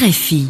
[0.00, 0.46] RFI.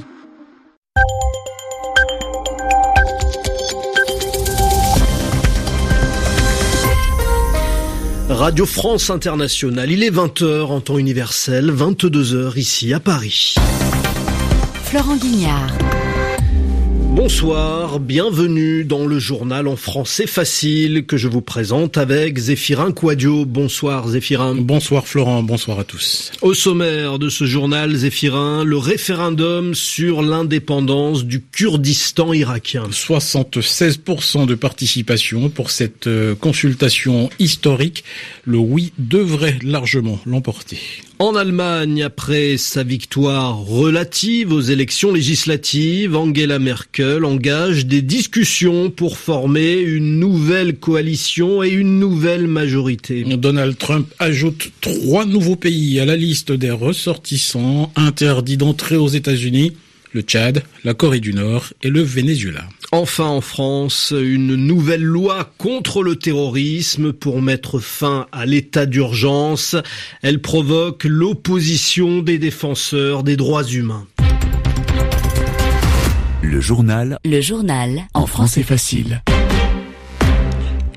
[8.28, 13.56] Radio France Internationale, il est 20h en temps universel, 22h ici à Paris.
[14.84, 15.72] Florent Guignard.
[17.22, 23.44] Bonsoir, bienvenue dans le journal en français facile que je vous présente avec Zéphirin Quadio.
[23.44, 24.54] Bonsoir Zéphirin.
[24.54, 26.32] Bonsoir Florent, bonsoir à tous.
[26.40, 32.84] Au sommaire de ce journal Zéphirin, le référendum sur l'indépendance du Kurdistan irakien.
[32.90, 38.02] 76% de participation pour cette euh, consultation historique.
[38.46, 40.78] Le oui devrait largement l'emporter.
[41.20, 49.18] En Allemagne, après sa victoire relative aux élections législatives, Angela Merkel engage des discussions pour
[49.18, 53.22] former une nouvelle coalition et une nouvelle majorité.
[53.24, 59.74] Donald Trump ajoute trois nouveaux pays à la liste des ressortissants interdits d'entrer aux États-Unis
[60.12, 62.66] le Tchad, la Corée du Nord et le Venezuela.
[62.92, 69.76] Enfin en France, une nouvelle loi contre le terrorisme pour mettre fin à l'état d'urgence.
[70.22, 74.06] Elle provoque l'opposition des défenseurs des droits humains.
[76.42, 77.18] Le journal.
[77.24, 78.08] Le journal.
[78.12, 79.22] En français facile.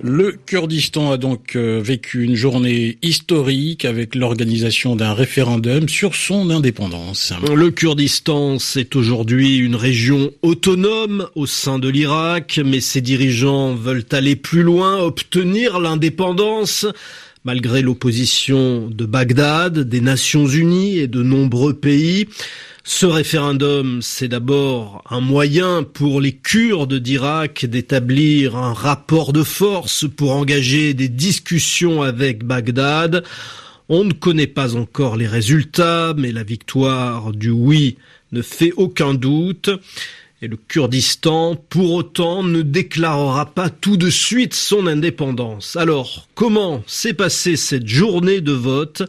[0.05, 6.49] Le Kurdistan a donc euh, vécu une journée historique avec l'organisation d'un référendum sur son
[6.49, 7.31] indépendance.
[7.55, 14.03] Le Kurdistan, c'est aujourd'hui une région autonome au sein de l'Irak, mais ses dirigeants veulent
[14.11, 16.85] aller plus loin, obtenir l'indépendance.
[17.45, 22.27] Malgré l'opposition de Bagdad, des Nations Unies et de nombreux pays,
[22.85, 30.05] ce référendum, c'est d'abord un moyen pour les Kurdes d'Irak d'établir un rapport de force
[30.09, 33.23] pour engager des discussions avec Bagdad.
[33.87, 37.95] On ne connaît pas encore les résultats, mais la victoire du oui
[38.33, 39.69] ne fait aucun doute.
[40.41, 45.77] Et le Kurdistan, pour autant, ne déclarera pas tout de suite son indépendance.
[45.77, 49.03] Alors, comment s'est passée cette journée de vote?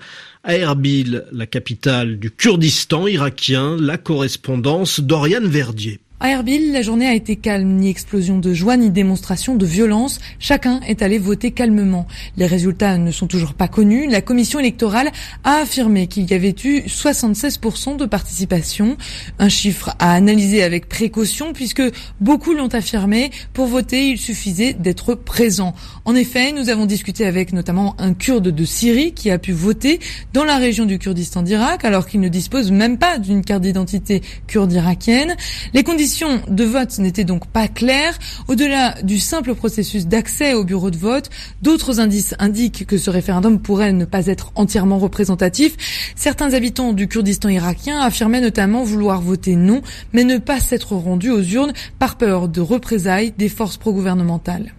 [0.44, 6.00] À Erbil, la capitale du Kurdistan irakien, la correspondance d'Oriane Verdier.
[6.24, 10.20] À Erbil, la journée a été calme, ni explosion de joie, ni démonstration de violence.
[10.38, 12.06] Chacun est allé voter calmement.
[12.38, 14.08] Les résultats ne sont toujours pas connus.
[14.08, 15.12] La commission électorale
[15.44, 18.96] a affirmé qu'il y avait eu 76% de participation.
[19.38, 21.82] Un chiffre à analyser avec précaution puisque
[22.22, 23.30] beaucoup l'ont affirmé.
[23.52, 25.74] Pour voter, il suffisait d'être présent.
[26.06, 30.00] En effet, nous avons discuté avec notamment un kurde de Syrie qui a pu voter
[30.32, 34.22] dans la région du Kurdistan d'Irak alors qu'il ne dispose même pas d'une carte d'identité
[34.46, 35.36] kurde irakienne.
[35.74, 38.18] Les conditions de vote n'était donc pas claire.
[38.48, 41.30] Au-delà du simple processus d'accès au bureau de vote,
[41.62, 45.76] d'autres indices indiquent que ce référendum pourrait ne pas être entièrement représentatif.
[46.14, 49.82] Certains habitants du Kurdistan irakien affirmaient notamment vouloir voter non,
[50.12, 54.72] mais ne pas s'être rendus aux urnes par peur de représailles des forces pro-gouvernementales.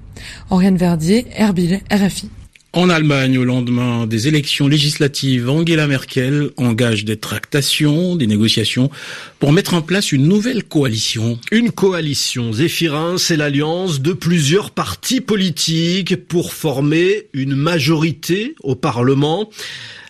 [0.49, 2.29] Verdier, Erbil, RFI.
[2.75, 8.91] En Allemagne, au lendemain des élections législatives, Angela Merkel engage des tractations, des négociations
[9.39, 11.39] pour mettre en place une nouvelle coalition.
[11.53, 19.49] Une coalition, Zéphirin, c'est l'alliance de plusieurs partis politiques pour former une majorité au Parlement.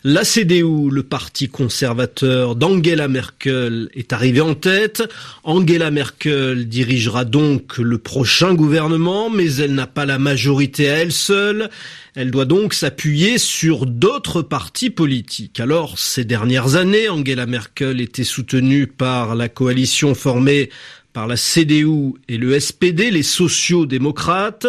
[0.08, 5.02] La CDU, le parti conservateur d'Angela Merkel, est arrivé en tête.
[5.44, 11.12] Angela Merkel dirigera donc le prochain gouvernement, mais elle n'a pas la majorité à elle
[11.12, 11.72] seule.
[12.14, 15.60] Elle doit donc s'appuyer sur d'autres partis politiques.
[15.60, 20.70] Alors, ces dernières années, Angela Merkel était soutenue par la coalition formée
[21.14, 24.68] par la CDU et le SPD, les sociaux-démocrates.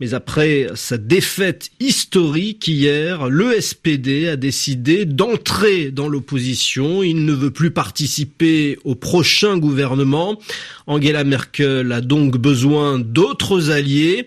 [0.00, 7.04] Mais après sa défaite historique hier, le SPD a décidé d'entrer dans l'opposition.
[7.04, 10.38] Il ne veut plus participer au prochain gouvernement.
[10.88, 14.26] Angela Merkel a donc besoin d'autres alliés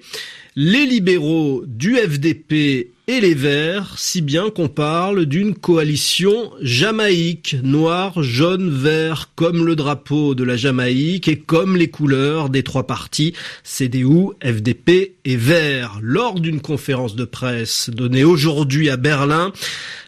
[0.59, 8.23] les libéraux du FDP et les Verts, si bien qu'on parle d'une coalition jamaïque, noir,
[8.23, 13.33] jaune, vert, comme le drapeau de la Jamaïque et comme les couleurs des trois partis,
[13.63, 15.99] CDU, FDP et Vert.
[16.01, 19.53] Lors d'une conférence de presse donnée aujourd'hui à Berlin,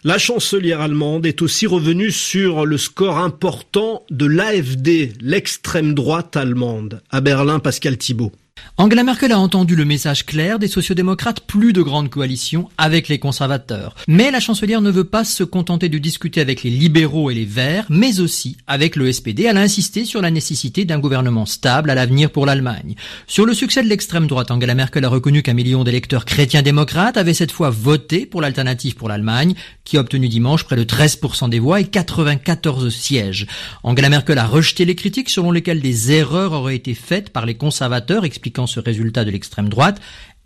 [0.04, 7.04] la chancelière allemande est aussi revenue sur le score important de l'AFD, l'extrême droite allemande.
[7.12, 8.32] À Berlin, Pascal Thibault.
[8.78, 13.20] Angela Merkel a entendu le message clair des sociodémocrates, plus de grande coalition avec les
[13.20, 13.94] conservateurs.
[14.08, 17.46] Mais la chancelière ne veut pas se contenter de discuter avec les libéraux et les
[17.46, 19.44] verts, mais aussi avec le SPD.
[19.44, 22.96] Elle a insisté sur la nécessité d'un gouvernement stable à l'avenir pour l'Allemagne.
[23.28, 27.18] Sur le succès de l'extrême droite, Angela Merkel a reconnu qu'un million d'électeurs chrétiens démocrates
[27.18, 31.50] avaient cette fois voté pour l'alternative pour l'Allemagne, qui a obtenu dimanche près de 13%
[31.50, 33.48] des voix et 94 sièges.
[33.84, 37.56] Angela Merkel a rejeté les critiques selon lesquelles des erreurs auraient été faites par les
[37.56, 40.02] conservateurs, expliquant ce résultat de l'extrême droite.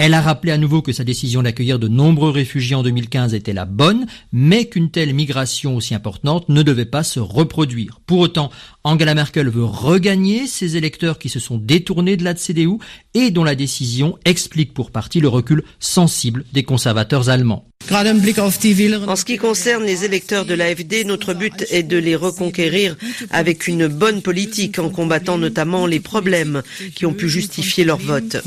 [0.05, 3.53] Elle a rappelé à nouveau que sa décision d'accueillir de nombreux réfugiés en 2015 était
[3.53, 8.01] la bonne, mais qu'une telle migration aussi importante ne devait pas se reproduire.
[8.05, 8.51] Pour autant,
[8.83, 12.79] Angela Merkel veut regagner ses électeurs qui se sont détournés de la CDU
[13.13, 17.65] et dont la décision explique pour partie le recul sensible des conservateurs allemands.
[17.91, 22.95] En ce qui concerne les électeurs de l'AFD, notre but est de les reconquérir
[23.29, 26.63] avec une bonne politique en combattant notamment les problèmes
[26.95, 28.37] qui ont pu justifier leur vote.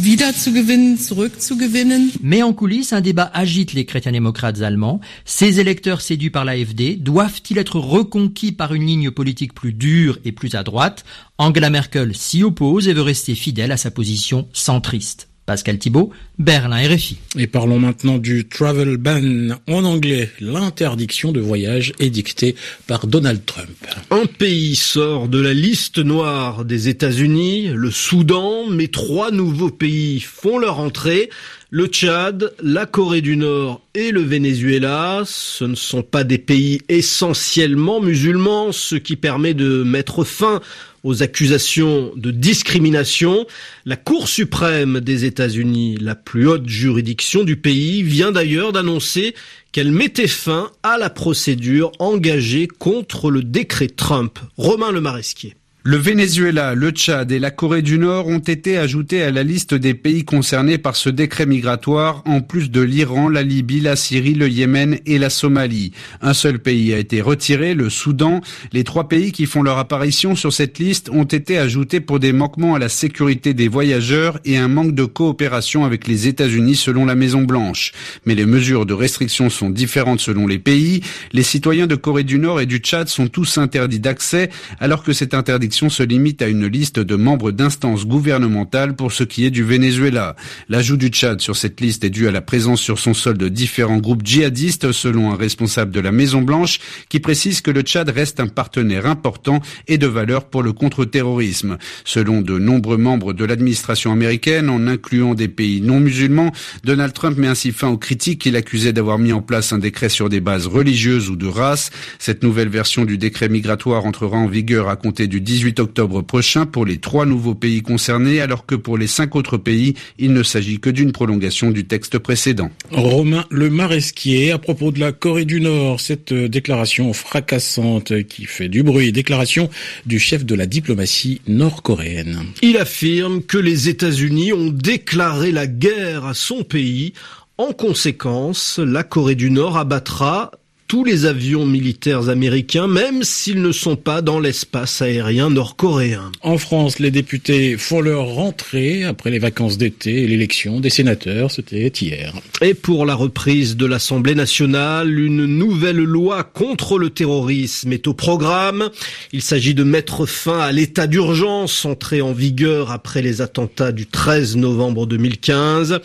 [2.23, 5.01] Mais en coulisses, un débat agite les chrétiens démocrates allemands.
[5.25, 10.33] Ces électeurs séduits par l'AFD doivent-ils être reconquis par une ligne politique plus dure et
[10.33, 11.05] plus à droite?
[11.39, 15.29] Angela Merkel s'y oppose et veut rester fidèle à sa position centriste.
[15.47, 16.11] Pascal Thibault,
[16.41, 17.19] Berlin RFI.
[17.39, 22.57] Et parlons maintenant du travel ban en anglais, l'interdiction de voyage édictée
[22.89, 23.69] par Donald Trump.
[24.11, 30.21] Un pays sort de la liste noire des États-Unis, le Soudan, mais trois nouveaux pays
[30.21, 31.31] font leur entrée.
[31.77, 36.81] Le Tchad, la Corée du Nord et le Venezuela, ce ne sont pas des pays
[36.89, 40.63] essentiellement musulmans, ce qui permet de mettre fin
[41.05, 43.47] aux accusations de discrimination.
[43.85, 49.35] La Cour suprême des États-Unis, la plus haute juridiction du pays, vient d'ailleurs d'annoncer
[49.71, 54.39] qu'elle mettait fin à la procédure engagée contre le décret Trump.
[54.57, 55.53] Romain Le Maresquier.
[55.89, 59.73] Le Venezuela, le Tchad et la Corée du Nord ont été ajoutés à la liste
[59.73, 64.35] des pays concernés par ce décret migratoire, en plus de l'Iran, la Libye, la Syrie,
[64.35, 65.93] le Yémen et la Somalie.
[66.23, 68.41] Un seul pays a été retiré, le Soudan.
[68.73, 72.33] Les trois pays qui font leur apparition sur cette liste ont été ajoutés pour des
[72.33, 77.05] manquements à la sécurité des voyageurs et un manque de coopération avec les États-Unis selon
[77.05, 77.93] la Maison Blanche.
[78.25, 81.03] Mais les mesures de restriction sont différentes selon les pays.
[81.33, 84.51] Les citoyens de Corée du Nord et du Tchad sont tous interdits d'accès,
[84.81, 89.25] alors que cette interdiction se limite à une liste de membres d'instances gouvernementales pour ce
[89.25, 90.37] qui est du Venezuela.
[90.69, 93.49] L'ajout du Tchad sur cette liste est dû à la présence sur son sol de
[93.49, 98.09] différents groupes djihadistes, selon un responsable de la Maison Blanche, qui précise que le Tchad
[98.09, 101.77] reste un partenaire important et de valeur pour le contre-terrorisme.
[102.05, 106.53] Selon de nombreux membres de l'administration américaine, en incluant des pays non musulmans,
[106.85, 110.09] Donald Trump met ainsi fin aux critiques qu'il accusait d'avoir mis en place un décret
[110.09, 111.91] sur des bases religieuses ou de race.
[112.19, 116.67] Cette nouvelle version du décret migratoire entrera en vigueur à compter du 18 octobre prochain
[116.67, 120.43] pour les trois nouveaux pays concernés, alors que pour les cinq autres pays, il ne
[120.43, 122.71] s'agit que d'une prolongation du texte précédent.
[122.91, 128.69] Romain Le Maresquier, à propos de la Corée du Nord, cette déclaration fracassante qui fait
[128.69, 129.69] du bruit, déclaration
[130.07, 132.45] du chef de la diplomatie nord-coréenne.
[132.63, 137.13] Il affirme que les États-Unis ont déclaré la guerre à son pays.
[137.59, 140.51] En conséquence, la Corée du Nord abattra
[140.89, 146.31] tous les avions militaires américains, même s'ils ne sont pas dans l'espace aérien nord-coréen.
[146.43, 151.51] En France, les députés font leur rentrée après les vacances d'été et l'élection des sénateurs,
[151.51, 152.35] c'était hier.
[152.61, 158.15] Et pour la reprise de l'Assemblée nationale, une nouvelle loi contre le terrorisme est au
[158.15, 158.91] programme.
[159.33, 164.07] Il s'agit de mettre fin à l'état d'urgence entré en vigueur après les attentats du
[164.07, 166.01] 13 novembre 2015.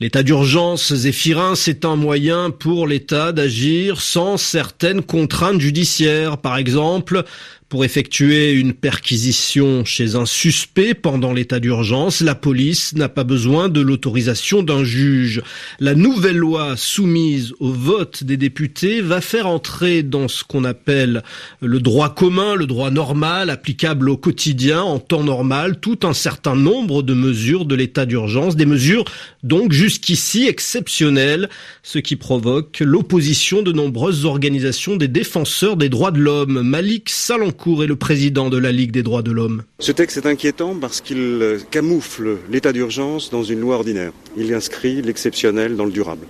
[0.00, 6.38] L'état d'urgence Zéphirin, c'est un moyen pour l'État d'agir sans certaines contraintes judiciaires.
[6.38, 7.24] Par exemple,
[7.74, 13.68] pour effectuer une perquisition chez un suspect pendant l'état d'urgence, la police n'a pas besoin
[13.68, 15.42] de l'autorisation d'un juge.
[15.80, 21.24] La nouvelle loi soumise au vote des députés va faire entrer dans ce qu'on appelle
[21.60, 26.54] le droit commun, le droit normal, applicable au quotidien, en temps normal, tout un certain
[26.54, 29.04] nombre de mesures de l'état d'urgence, des mesures
[29.42, 31.48] donc jusqu'ici exceptionnelles,
[31.82, 36.62] ce qui provoque l'opposition de nombreuses organisations des défenseurs des droits de l'homme.
[36.62, 39.62] Malik Salankou est le président de la Ligue des droits de l'homme.
[39.80, 44.12] Ce texte est inquiétant parce qu'il camoufle l'état d'urgence dans une loi ordinaire.
[44.36, 46.26] Il inscrit l'exceptionnel dans le durable.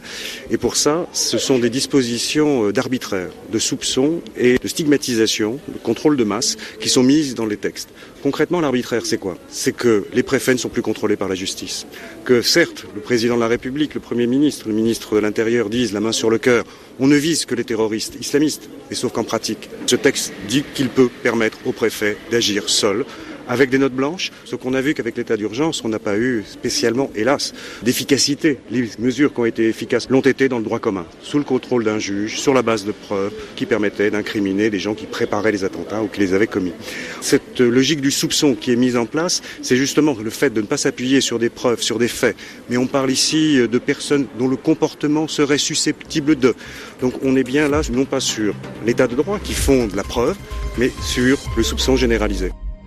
[0.50, 6.16] Et pour ça, ce sont des dispositions d'arbitraire, de soupçon et de stigmatisation, de contrôle
[6.16, 7.90] de masse qui sont mises dans les textes.
[8.22, 9.36] Concrètement, l'arbitraire, c'est quoi?
[9.48, 11.86] C'est que les préfets ne sont plus contrôlés par la justice.
[12.24, 15.92] Que certes, le président de la République, le Premier ministre, le ministre de l'Intérieur disent
[15.92, 16.64] la main sur le cœur,
[16.98, 18.68] on ne vise que les terroristes islamistes.
[18.90, 23.04] Et sauf qu'en pratique, ce texte dit qu'il peut permettre au préfet d'agir seul
[23.48, 24.32] avec des notes blanches.
[24.44, 28.58] Ce qu'on a vu qu'avec l'état d'urgence, on n'a pas eu spécialement, hélas, d'efficacité.
[28.70, 31.84] Les mesures qui ont été efficaces l'ont été dans le droit commun, sous le contrôle
[31.84, 35.64] d'un juge, sur la base de preuves qui permettaient d'incriminer des gens qui préparaient les
[35.64, 36.72] attentats ou qui les avaient commis.
[37.20, 40.66] Cette logique du soupçon qui est mise en place, c'est justement le fait de ne
[40.66, 42.36] pas s'appuyer sur des preuves, sur des faits.
[42.70, 46.54] Mais on parle ici de personnes dont le comportement serait susceptible de.
[47.00, 48.54] Donc on est bien là, non pas sur
[48.86, 50.36] l'état de droit qui fonde la preuve,
[50.78, 52.50] mais sur le soupçon généralisé.